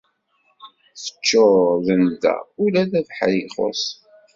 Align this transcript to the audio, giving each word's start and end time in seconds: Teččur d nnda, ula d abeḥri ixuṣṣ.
Teččur 1.03 1.57
d 1.85 1.87
nnda, 1.99 2.35
ula 2.63 2.83
d 2.91 2.93
abeḥri 2.99 3.37
ixuṣṣ. 3.45 3.85